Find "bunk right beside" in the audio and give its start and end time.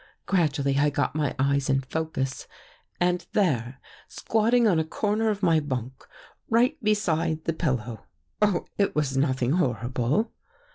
5.59-7.43